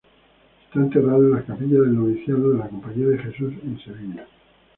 Está 0.65 0.79
enterrado 0.79 1.21
en 1.25 1.29
la 1.33 1.43
capilla 1.45 1.79
del 1.79 1.93
Noviciado 1.93 2.53
de 2.53 2.57
la 2.57 2.69
Compañía 2.69 3.05
de 3.05 3.19
Jesús 3.19 3.53
en 3.63 3.77
Sevilla. 3.81 4.25